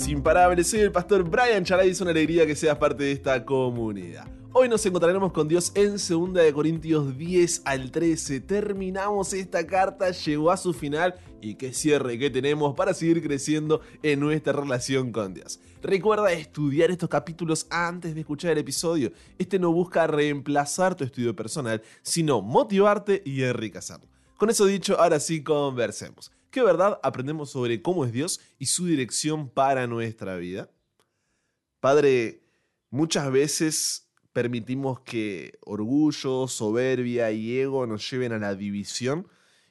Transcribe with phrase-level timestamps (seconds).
[0.00, 4.26] imparables, soy el pastor Brian Charay es una alegría que seas parte de esta comunidad.
[4.54, 8.40] Hoy nos encontraremos con Dios en 2 Corintios 10 al 13.
[8.40, 13.82] Terminamos esta carta, llegó a su final y qué cierre que tenemos para seguir creciendo
[14.02, 15.60] en nuestra relación con Dios.
[15.82, 19.12] Recuerda estudiar estos capítulos antes de escuchar el episodio.
[19.38, 24.06] Este no busca reemplazar tu estudio personal, sino motivarte y enriquecerlo.
[24.38, 26.32] Con eso dicho, ahora sí conversemos.
[26.52, 30.68] ¿Qué verdad aprendemos sobre cómo es Dios y su dirección para nuestra vida?
[31.80, 32.42] Padre,
[32.90, 39.26] muchas veces permitimos que orgullo, soberbia y ego nos lleven a la división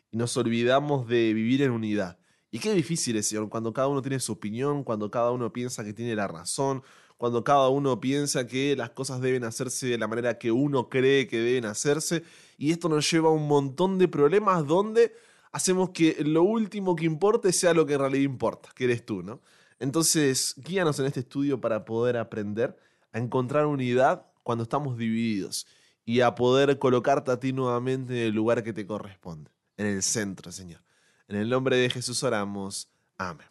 [0.09, 2.17] y nos olvidamos de vivir en unidad.
[2.49, 5.83] Y qué difícil es, Señor, cuando cada uno tiene su opinión, cuando cada uno piensa
[5.83, 6.81] que tiene la razón,
[7.17, 11.27] cuando cada uno piensa que las cosas deben hacerse de la manera que uno cree
[11.27, 12.23] que deben hacerse.
[12.57, 15.13] Y esto nos lleva a un montón de problemas donde
[15.51, 19.23] hacemos que lo último que importe sea lo que en realidad importa, que eres tú,
[19.23, 19.41] ¿no?
[19.79, 22.77] Entonces, guíanos en este estudio para poder aprender
[23.11, 25.67] a encontrar unidad cuando estamos divididos
[26.05, 30.03] y a poder colocarte a ti nuevamente en el lugar que te corresponde, en el
[30.03, 30.81] centro, Señor.
[31.27, 32.89] En el nombre de Jesús oramos.
[33.17, 33.47] Amén.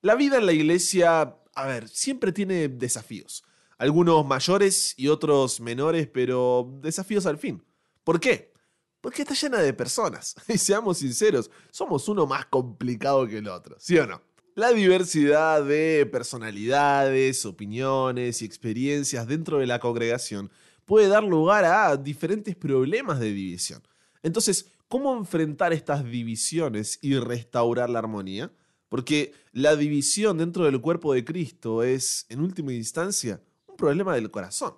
[0.00, 3.44] La vida en la iglesia, a ver, siempre tiene desafíos.
[3.78, 7.62] Algunos mayores y otros menores, pero desafíos al fin.
[8.04, 8.52] ¿Por qué?
[9.00, 10.34] Porque está llena de personas.
[10.48, 14.22] Y seamos sinceros, somos uno más complicado que el otro, ¿sí o no?
[14.54, 20.50] La diversidad de personalidades, opiniones y experiencias dentro de la congregación
[20.84, 23.86] puede dar lugar a diferentes problemas de división.
[24.22, 28.50] Entonces, ¿cómo enfrentar estas divisiones y restaurar la armonía?
[28.88, 34.30] Porque la división dentro del cuerpo de Cristo es, en última instancia, un problema del
[34.30, 34.74] corazón.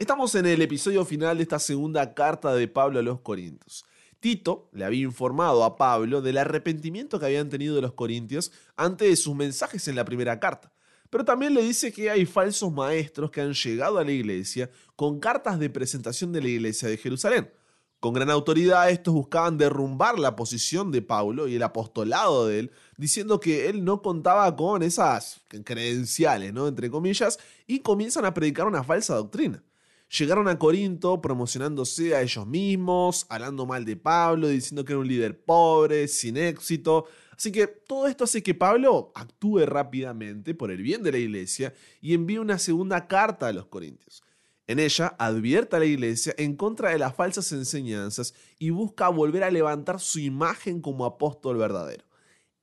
[0.00, 3.84] Estamos en el episodio final de esta segunda carta de Pablo a los Corintios.
[4.18, 9.36] Tito le había informado a Pablo del arrepentimiento que habían tenido los corintios ante sus
[9.36, 10.72] mensajes en la primera carta.
[11.10, 15.20] Pero también le dice que hay falsos maestros que han llegado a la iglesia con
[15.20, 17.52] cartas de presentación de la iglesia de Jerusalén.
[18.00, 22.70] Con gran autoridad estos buscaban derrumbar la posición de Pablo y el apostolado de él,
[22.96, 26.68] diciendo que él no contaba con esas credenciales, ¿no?
[26.68, 29.62] entre comillas, y comienzan a predicar una falsa doctrina.
[30.18, 35.06] Llegaron a Corinto promocionándose a ellos mismos, hablando mal de Pablo, diciendo que era un
[35.06, 37.06] líder pobre, sin éxito.
[37.36, 41.74] Así que todo esto hace que Pablo actúe rápidamente por el bien de la iglesia
[42.00, 44.24] y envíe una segunda carta a los Corintios.
[44.66, 49.44] En ella advierte a la iglesia en contra de las falsas enseñanzas y busca volver
[49.44, 52.04] a levantar su imagen como apóstol verdadero.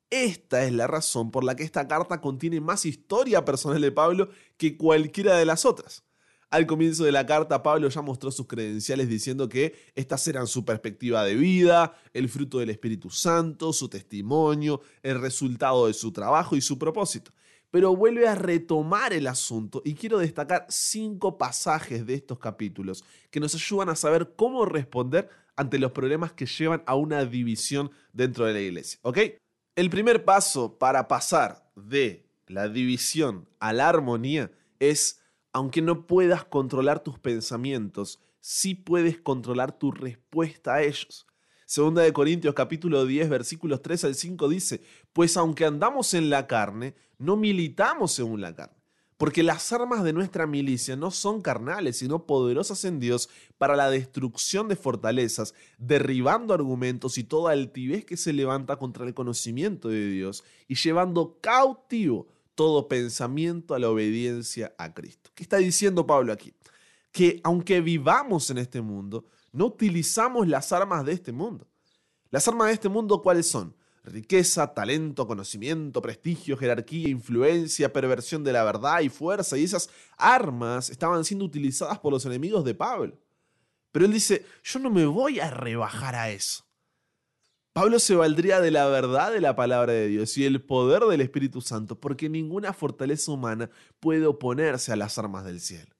[0.09, 4.29] Esta es la razón por la que esta carta contiene más historia personal de Pablo
[4.57, 6.06] que cualquiera de las otras.
[6.49, 10.63] Al comienzo de la carta, Pablo ya mostró sus credenciales diciendo que estas eran su
[10.63, 16.55] perspectiva de vida, el fruto del Espíritu Santo, su testimonio, el resultado de su trabajo
[16.55, 17.33] y su propósito.
[17.69, 23.41] Pero vuelve a retomar el asunto y quiero destacar cinco pasajes de estos capítulos que
[23.41, 28.45] nos ayudan a saber cómo responder ante los problemas que llevan a una división dentro
[28.45, 28.99] de la iglesia.
[29.01, 29.17] ¿Ok?
[29.75, 34.49] El primer paso para pasar de la división a la armonía
[34.79, 35.19] es
[35.57, 41.25] aunque no puedas controlar tus pensamientos, sí puedes controlar tu respuesta a ellos.
[41.65, 44.81] Segunda de Corintios capítulo 10 versículos 3 al 5 dice,
[45.13, 48.77] pues aunque andamos en la carne, no militamos según la carne,
[49.17, 53.89] porque las armas de nuestra milicia no son carnales, sino poderosas en Dios para la
[53.89, 60.07] destrucción de fortalezas, derribando argumentos y toda altivez que se levanta contra el conocimiento de
[60.07, 65.29] Dios y llevando cautivo todo pensamiento a la obediencia a Cristo.
[65.35, 66.55] ¿Qué está diciendo Pablo aquí?
[67.11, 71.67] Que aunque vivamos en este mundo, no utilizamos las armas de este mundo.
[72.31, 73.75] Las armas de este mundo, ¿cuáles son?
[74.03, 79.55] Riqueza, talento, conocimiento, prestigio, jerarquía, influencia, perversión de la verdad y fuerza.
[79.55, 79.87] Y esas
[80.17, 83.19] armas estaban siendo utilizadas por los enemigos de Pablo.
[83.91, 86.66] Pero él dice, yo no me voy a rebajar a eso.
[87.77, 91.21] Pablo se valdría de la verdad de la palabra de Dios y el poder del
[91.21, 93.69] Espíritu Santo, porque ninguna fortaleza humana
[93.99, 95.95] puede oponerse a las armas del cielo.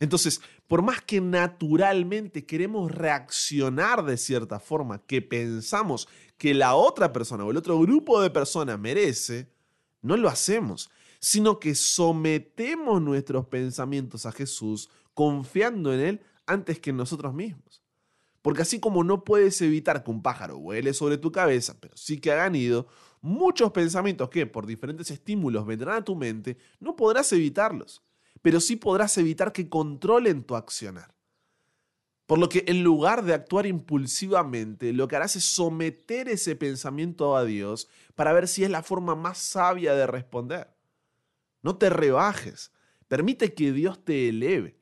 [0.00, 6.08] Entonces, por más que naturalmente queremos reaccionar de cierta forma, que pensamos
[6.38, 9.52] que la otra persona o el otro grupo de personas merece,
[10.00, 10.90] no lo hacemos,
[11.20, 17.81] sino que sometemos nuestros pensamientos a Jesús confiando en Él antes que en nosotros mismos.
[18.42, 22.20] Porque así como no puedes evitar que un pájaro vuele sobre tu cabeza, pero sí
[22.20, 22.88] que hagan ido,
[23.20, 28.02] muchos pensamientos que por diferentes estímulos vendrán a tu mente, no podrás evitarlos,
[28.42, 31.14] pero sí podrás evitar que controlen tu accionar.
[32.26, 37.36] Por lo que en lugar de actuar impulsivamente, lo que harás es someter ese pensamiento
[37.36, 40.74] a Dios para ver si es la forma más sabia de responder.
[41.62, 42.72] No te rebajes,
[43.06, 44.81] permite que Dios te eleve.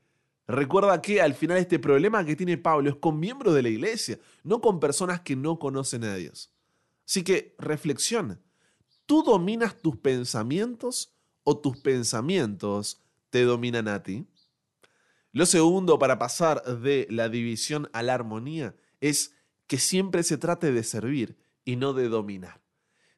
[0.50, 4.19] Recuerda que al final este problema que tiene Pablo es con miembros de la iglesia,
[4.43, 6.50] no con personas que no conocen a Dios.
[7.06, 8.41] Así que reflexiona.
[9.06, 11.14] ¿Tú dominas tus pensamientos
[11.44, 13.00] o tus pensamientos
[13.31, 14.26] te dominan a ti?
[15.32, 19.37] Lo segundo para pasar de la división a la armonía es
[19.69, 22.61] que siempre se trate de servir y no de dominar.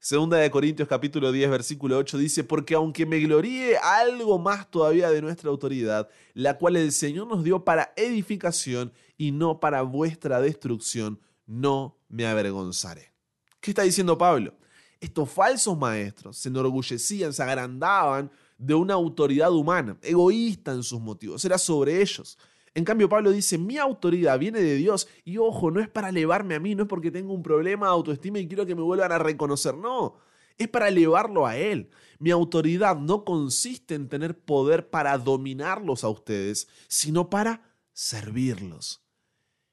[0.05, 5.09] Segunda de Corintios capítulo 10 versículo 8 dice, porque aunque me gloríe algo más todavía
[5.11, 10.41] de nuestra autoridad, la cual el Señor nos dio para edificación y no para vuestra
[10.41, 13.13] destrucción, no me avergonzaré.
[13.61, 14.55] ¿Qué está diciendo Pablo?
[14.99, 18.29] Estos falsos maestros se enorgullecían, se agrandaban
[18.59, 22.37] de una autoridad humana, egoísta en sus motivos, era sobre ellos.
[22.75, 26.55] En cambio, Pablo dice, mi autoridad viene de Dios y ojo, no es para elevarme
[26.55, 29.13] a mí, no es porque tengo un problema de autoestima y quiero que me vuelvan
[29.13, 30.17] a reconocer, no,
[30.57, 31.91] es para elevarlo a Él.
[32.19, 39.03] Mi autoridad no consiste en tener poder para dominarlos a ustedes, sino para servirlos.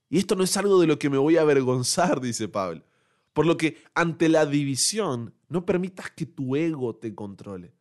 [0.10, 2.84] Y esto no es algo de lo que me voy a avergonzar, dice Pablo.
[3.34, 7.74] Por lo que ante la división, no permitas que tu ego te controle.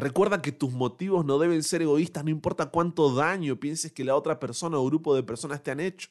[0.00, 4.16] Recuerda que tus motivos no deben ser egoístas, no importa cuánto daño pienses que la
[4.16, 6.08] otra persona o grupo de personas te han hecho.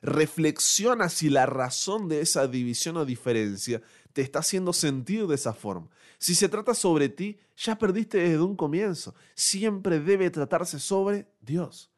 [0.00, 3.82] Reflexiona si la razón de esa división o diferencia
[4.14, 5.90] te está haciendo sentir de esa forma.
[6.16, 9.14] Si se trata sobre ti, ya perdiste desde un comienzo.
[9.34, 11.90] Siempre debe tratarse sobre Dios.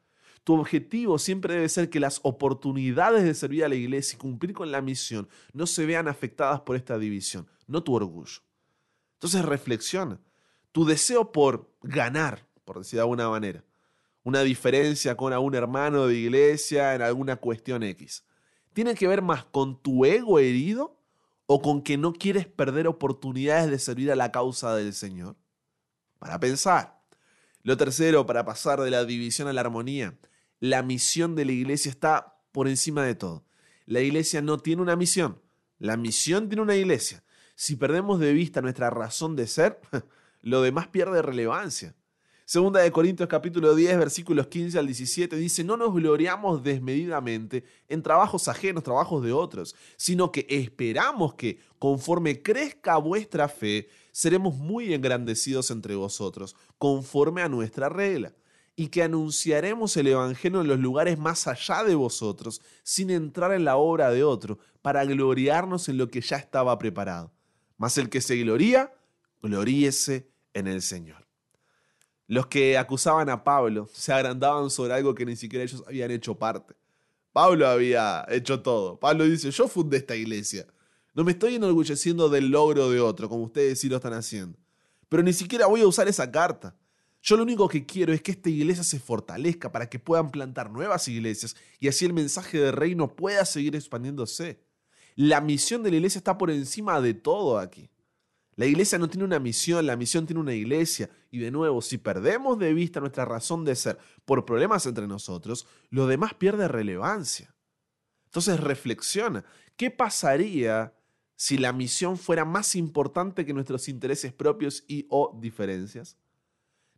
[0.43, 4.51] Tu objetivo siempre debe ser que las oportunidades de servir a la iglesia y cumplir
[4.51, 8.41] con la misión no se vean afectadas por esta división, no tu orgullo.
[9.13, 10.19] Entonces reflexiona
[10.73, 13.63] tu deseo por ganar, por decir de alguna manera,
[14.23, 18.25] una diferencia con algún hermano de iglesia en alguna cuestión X,
[18.73, 20.99] ¿tiene que ver más con tu ego herido
[21.45, 25.37] o con que no quieres perder oportunidades de servir a la causa del Señor?
[26.19, 27.01] Para pensar.
[27.61, 30.17] Lo tercero, para pasar de la división a la armonía,
[30.59, 33.45] la misión de la iglesia está por encima de todo.
[33.85, 35.41] La iglesia no tiene una misión,
[35.77, 37.23] la misión tiene una iglesia.
[37.55, 39.79] Si perdemos de vista nuestra razón de ser,
[40.43, 41.95] lo demás pierde relevancia.
[42.45, 48.03] Segunda de Corintios capítulo 10 versículos 15 al 17 dice, no nos gloriamos desmedidamente en
[48.03, 54.93] trabajos ajenos, trabajos de otros, sino que esperamos que conforme crezca vuestra fe, seremos muy
[54.93, 58.33] engrandecidos entre vosotros, conforme a nuestra regla,
[58.75, 63.63] y que anunciaremos el Evangelio en los lugares más allá de vosotros, sin entrar en
[63.63, 67.31] la obra de otro, para gloriarnos en lo que ya estaba preparado.
[67.77, 68.91] Mas el que se gloría,
[69.41, 71.27] gloríese en el Señor.
[72.27, 76.35] Los que acusaban a Pablo se agrandaban sobre algo que ni siquiera ellos habían hecho
[76.35, 76.75] parte.
[77.31, 78.99] Pablo había hecho todo.
[78.99, 80.65] Pablo dice, yo fundé esta iglesia.
[81.13, 84.57] No me estoy enorgulleciendo del logro de otro, como ustedes sí lo están haciendo.
[85.09, 86.75] Pero ni siquiera voy a usar esa carta.
[87.21, 90.69] Yo lo único que quiero es que esta iglesia se fortalezca para que puedan plantar
[90.69, 94.59] nuevas iglesias y así el mensaje del reino pueda seguir expandiéndose.
[95.15, 97.89] La misión de la iglesia está por encima de todo aquí.
[98.55, 101.09] La iglesia no tiene una misión, la misión tiene una iglesia.
[101.31, 105.67] Y de nuevo, si perdemos de vista nuestra razón de ser por problemas entre nosotros,
[105.89, 107.53] lo demás pierde relevancia.
[108.25, 109.43] Entonces reflexiona,
[109.75, 110.93] ¿qué pasaría
[111.35, 116.17] si la misión fuera más importante que nuestros intereses propios y o diferencias?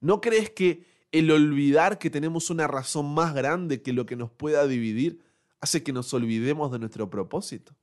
[0.01, 4.31] ¿No crees que el olvidar que tenemos una razón más grande que lo que nos
[4.31, 5.23] pueda dividir
[5.61, 7.75] hace que nos olvidemos de nuestro propósito?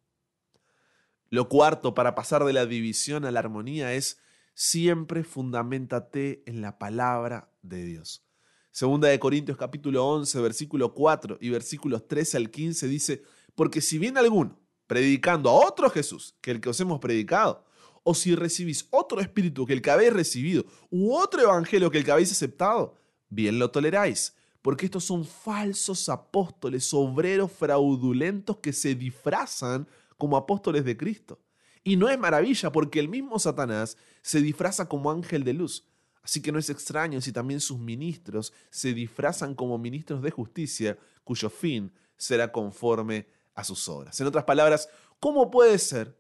[1.32, 4.18] Lo cuarto para pasar de la división a la armonía es
[4.52, 8.22] siempre fundamentate en la palabra de Dios.
[8.70, 13.22] Segunda de Corintios capítulo 11, versículo 4 y versículos 13 al 15 dice,
[13.54, 17.64] porque si viene alguno predicando a otro Jesús que el que os hemos predicado,
[18.02, 22.04] o si recibís otro espíritu que el que habéis recibido, u otro evangelio que el
[22.04, 22.98] que habéis aceptado,
[23.30, 29.88] bien lo toleráis, porque estos son falsos apóstoles, obreros fraudulentos que se disfrazan
[30.23, 31.41] como apóstoles de Cristo.
[31.83, 35.85] Y no es maravilla porque el mismo Satanás se disfraza como ángel de luz.
[36.23, 40.97] Así que no es extraño si también sus ministros se disfrazan como ministros de justicia,
[41.25, 43.26] cuyo fin será conforme
[43.57, 44.21] a sus obras.
[44.21, 44.88] En otras palabras,
[45.19, 46.17] ¿cómo puede ser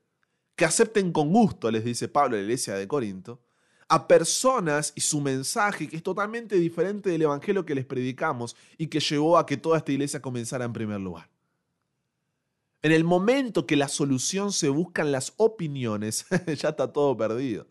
[0.56, 3.40] que acepten con gusto, les dice Pablo a la iglesia de Corinto,
[3.86, 8.88] a personas y su mensaje que es totalmente diferente del evangelio que les predicamos y
[8.88, 11.31] que llevó a que toda esta iglesia comenzara en primer lugar?
[12.82, 16.26] En el momento que la solución se busca en las opiniones,
[16.58, 17.66] ya está todo perdido.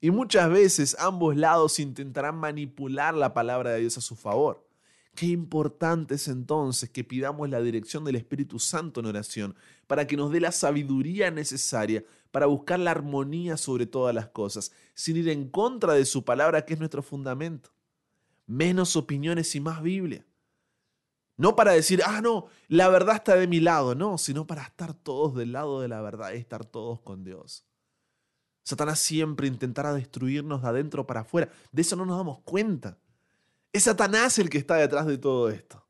[0.00, 4.66] Y muchas veces ambos lados intentarán manipular la palabra de Dios a su favor.
[5.14, 9.54] Qué importante es entonces que pidamos la dirección del Espíritu Santo en oración
[9.86, 14.70] para que nos dé la sabiduría necesaria para buscar la armonía sobre todas las cosas,
[14.94, 17.70] sin ir en contra de su palabra que es nuestro fundamento.
[18.46, 20.24] Menos opiniones y más Biblia.
[21.38, 24.92] No para decir, ah, no, la verdad está de mi lado, no, sino para estar
[24.92, 27.64] todos del lado de la verdad y estar todos con Dios.
[28.64, 31.48] Satanás siempre intentará destruirnos de adentro para afuera.
[31.72, 32.98] De eso no nos damos cuenta.
[33.72, 35.86] Es Satanás el que está detrás de todo esto.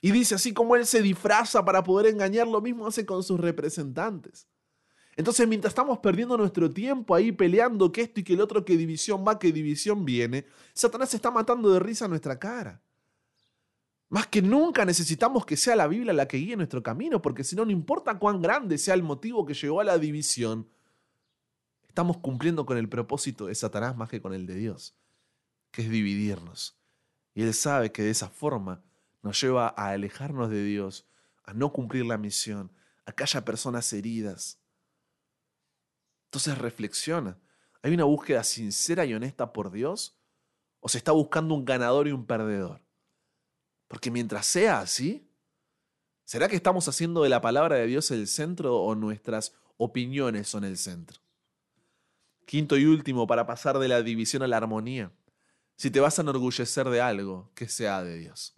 [0.00, 3.38] Y dice, así como él se disfraza para poder engañar, lo mismo hace con sus
[3.38, 4.48] representantes.
[5.16, 8.76] Entonces, mientras estamos perdiendo nuestro tiempo ahí peleando que esto y que el otro, que
[8.76, 12.82] división va, que división viene, Satanás está matando de risa nuestra cara.
[14.10, 17.54] Más que nunca necesitamos que sea la Biblia la que guíe nuestro camino, porque si
[17.54, 20.68] no, no importa cuán grande sea el motivo que llevó a la división,
[21.86, 24.96] estamos cumpliendo con el propósito de Satanás más que con el de Dios,
[25.70, 26.78] que es dividirnos.
[27.34, 28.82] Y Él sabe que de esa forma
[29.22, 31.06] nos lleva a alejarnos de Dios,
[31.44, 32.72] a no cumplir la misión,
[33.04, 34.58] a que haya personas heridas.
[36.28, 37.38] Entonces reflexiona.
[37.82, 40.18] ¿Hay una búsqueda sincera y honesta por Dios?
[40.80, 42.87] ¿O se está buscando un ganador y un perdedor?
[43.88, 45.26] Porque mientras sea así,
[46.24, 50.64] ¿será que estamos haciendo de la palabra de Dios el centro o nuestras opiniones son
[50.64, 51.20] el centro?
[52.44, 55.10] Quinto y último, para pasar de la división a la armonía.
[55.76, 58.54] Si te vas a enorgullecer de algo, que sea de Dios.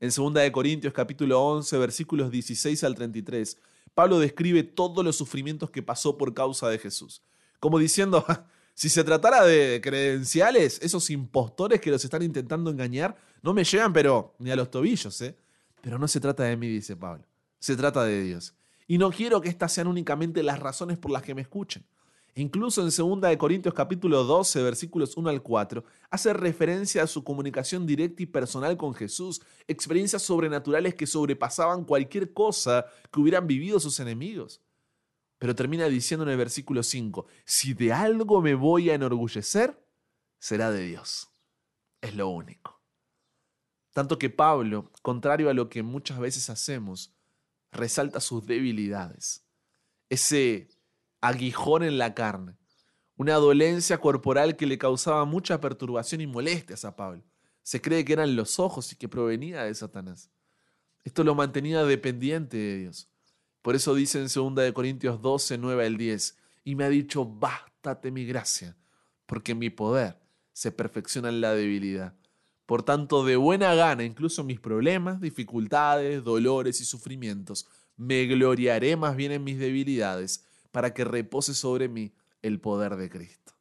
[0.00, 3.58] En 2 Corintios capítulo 11, versículos 16 al 33,
[3.94, 7.22] Pablo describe todos los sufrimientos que pasó por causa de Jesús.
[7.60, 8.24] Como diciendo,
[8.82, 13.92] si se tratara de credenciales, esos impostores que los están intentando engañar, no me llegan,
[13.92, 15.36] pero ni a los tobillos, ¿eh?
[15.80, 17.24] Pero no se trata de mí, dice Pablo.
[17.60, 18.54] Se trata de Dios.
[18.88, 21.84] Y no quiero que estas sean únicamente las razones por las que me escuchen.
[22.34, 27.86] Incluso en 2 Corintios capítulo 12, versículos 1 al 4, hace referencia a su comunicación
[27.86, 34.00] directa y personal con Jesús, experiencias sobrenaturales que sobrepasaban cualquier cosa que hubieran vivido sus
[34.00, 34.60] enemigos.
[35.42, 39.84] Pero termina diciendo en el versículo 5, si de algo me voy a enorgullecer,
[40.38, 41.32] será de Dios.
[42.00, 42.80] Es lo único.
[43.92, 47.12] Tanto que Pablo, contrario a lo que muchas veces hacemos,
[47.72, 49.44] resalta sus debilidades.
[50.10, 50.68] Ese
[51.20, 52.56] aguijón en la carne,
[53.16, 57.24] una dolencia corporal que le causaba mucha perturbación y molestias a Pablo.
[57.64, 60.30] Se cree que eran los ojos y que provenía de Satanás.
[61.02, 63.11] Esto lo mantenía dependiente de Dios.
[63.62, 68.10] Por eso dice en 2 Corintios 12, 9 al 10, y me ha dicho, bástate
[68.10, 68.76] mi gracia,
[69.26, 70.18] porque mi poder
[70.52, 72.14] se perfecciona en la debilidad.
[72.66, 77.66] Por tanto, de buena gana, incluso mis problemas, dificultades, dolores y sufrimientos,
[77.96, 83.10] me gloriaré más bien en mis debilidades para que repose sobre mí el poder de
[83.10, 83.52] Cristo.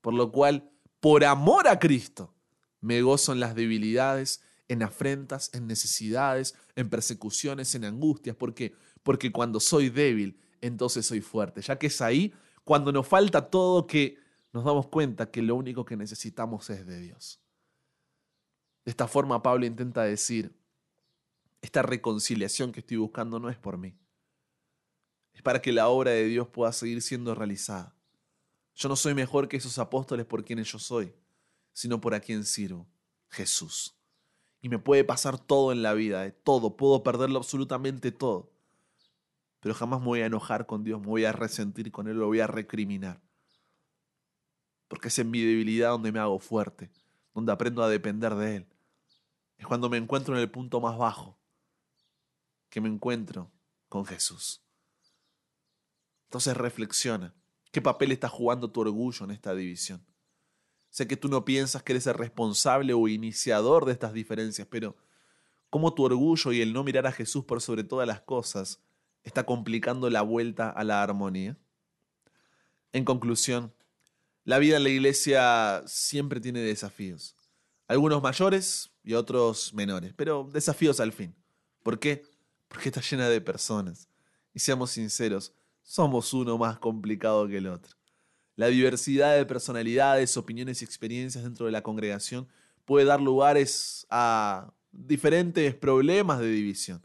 [0.00, 0.70] Por lo cual,
[1.00, 2.34] por amor a Cristo,
[2.80, 8.36] me gozo en las debilidades, en afrentas, en necesidades, en persecuciones, en angustias.
[8.36, 8.74] ¿Por qué?
[9.04, 11.62] Porque cuando soy débil, entonces soy fuerte.
[11.62, 12.34] Ya que es ahí
[12.64, 14.18] cuando nos falta todo que
[14.52, 17.40] nos damos cuenta que lo único que necesitamos es de Dios.
[18.84, 20.56] De esta forma Pablo intenta decir,
[21.60, 23.96] esta reconciliación que estoy buscando no es por mí,
[25.32, 27.94] es para que la obra de Dios pueda seguir siendo realizada.
[28.74, 31.14] Yo no soy mejor que esos apóstoles por quienes yo soy,
[31.72, 32.86] sino por a quien sirvo,
[33.30, 33.96] Jesús.
[34.60, 36.32] Y me puede pasar todo en la vida, ¿eh?
[36.32, 38.53] todo, puedo perderlo absolutamente todo.
[39.64, 42.26] Pero jamás me voy a enojar con Dios, me voy a resentir con Él, lo
[42.26, 43.22] voy a recriminar.
[44.88, 46.90] Porque es en mi debilidad donde me hago fuerte,
[47.32, 48.66] donde aprendo a depender de Él.
[49.56, 51.38] Es cuando me encuentro en el punto más bajo
[52.68, 53.50] que me encuentro
[53.88, 54.62] con Jesús.
[56.24, 57.34] Entonces reflexiona.
[57.72, 60.04] ¿Qué papel está jugando tu orgullo en esta división?
[60.90, 64.94] Sé que tú no piensas que eres el responsable o iniciador de estas diferencias, pero
[65.70, 68.83] ¿cómo tu orgullo y el no mirar a Jesús por sobre todas las cosas
[69.24, 71.56] está complicando la vuelta a la armonía?
[72.92, 73.74] En conclusión,
[74.44, 77.34] la vida en la iglesia siempre tiene desafíos.
[77.88, 81.34] Algunos mayores y otros menores, pero desafíos al fin.
[81.82, 82.22] ¿Por qué?
[82.68, 84.08] Porque está llena de personas.
[84.52, 85.52] Y seamos sinceros,
[85.82, 87.96] somos uno más complicado que el otro.
[88.56, 92.46] La diversidad de personalidades, opiniones y experiencias dentro de la congregación
[92.84, 97.04] puede dar lugares a diferentes problemas de división.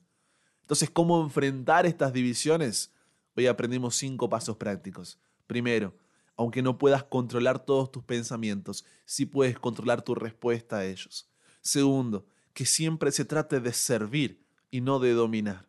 [0.69, 2.93] Entonces, ¿cómo enfrentar estas divisiones?
[3.35, 5.17] Hoy aprendimos cinco pasos prácticos.
[5.47, 5.97] Primero,
[6.37, 11.27] aunque no puedas controlar todos tus pensamientos, sí puedes controlar tu respuesta a ellos.
[11.61, 15.67] Segundo, que siempre se trate de servir y no de dominar.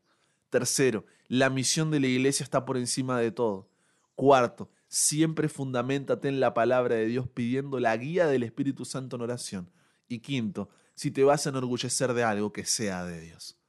[0.50, 3.70] Tercero, la misión de la iglesia está por encima de todo.
[4.14, 9.22] Cuarto, siempre fundamentate en la palabra de Dios pidiendo la guía del Espíritu Santo en
[9.22, 9.70] oración.
[10.08, 13.59] Y quinto, si te vas a enorgullecer de algo que sea de Dios.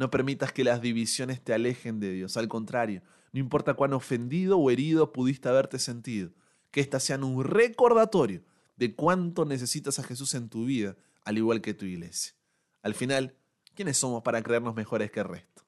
[0.00, 2.38] No permitas que las divisiones te alejen de Dios.
[2.38, 3.02] Al contrario,
[3.32, 6.30] no importa cuán ofendido o herido pudiste haberte sentido,
[6.70, 8.42] que éstas sean un recordatorio
[8.78, 12.32] de cuánto necesitas a Jesús en tu vida, al igual que tu iglesia.
[12.80, 13.36] Al final,
[13.74, 15.66] ¿quiénes somos para creernos mejores que el resto?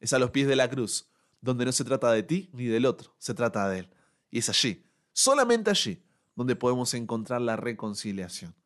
[0.00, 1.08] Es a los pies de la cruz,
[1.40, 3.90] donde no se trata de ti ni del otro, se trata de Él.
[4.32, 6.02] Y es allí, solamente allí,
[6.34, 8.56] donde podemos encontrar la reconciliación.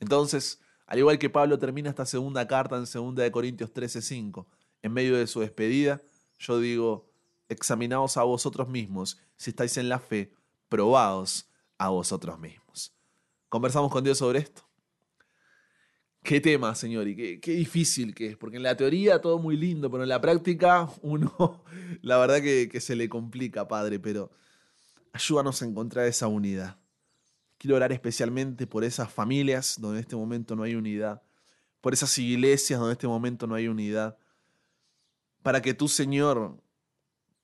[0.00, 4.46] Entonces, al igual que Pablo termina esta segunda carta en 2 de Corintios 13:5,
[4.82, 6.02] en medio de su despedida,
[6.38, 7.10] yo digo,
[7.48, 10.34] examinaos a vosotros mismos si estáis en la fe,
[10.68, 11.48] probaos
[11.78, 12.94] a vosotros mismos.
[13.48, 14.62] Conversamos con Dios sobre esto.
[16.22, 19.90] Qué tema, Señor, y qué, difícil que es, porque en la teoría todo muy lindo,
[19.90, 21.64] pero en la práctica uno,
[22.02, 24.30] la verdad que, que se le complica, Padre, pero
[25.12, 26.81] ayúdanos a encontrar esa unidad.
[27.62, 31.22] Quiero orar especialmente por esas familias donde en este momento no hay unidad,
[31.80, 34.18] por esas iglesias donde en este momento no hay unidad,
[35.44, 36.60] para que tú, Señor,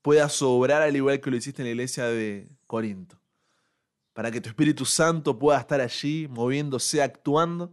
[0.02, 3.20] puedas obrar al igual que lo hiciste en la iglesia de Corinto,
[4.12, 7.72] para que tu Espíritu Santo pueda estar allí, moviéndose, actuando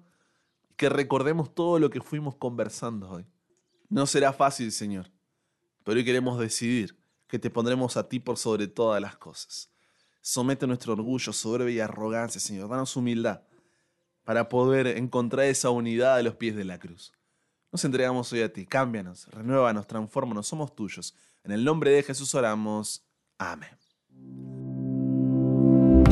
[0.75, 3.25] que recordemos todo lo que fuimos conversando hoy.
[3.89, 5.11] No será fácil, Señor,
[5.83, 9.71] pero hoy queremos decidir que te pondremos a ti por sobre todas las cosas.
[10.27, 12.67] Somete nuestro orgullo, soberbia y arrogancia, Señor.
[12.67, 13.43] Danos humildad
[14.23, 17.13] para poder encontrar esa unidad a los pies de la cruz.
[17.71, 18.65] Nos entregamos hoy a ti.
[18.65, 20.47] Cámbianos, renuévanos, transfórmanos.
[20.47, 21.13] Somos tuyos.
[21.43, 23.05] En el nombre de Jesús oramos.
[23.37, 23.77] Amén.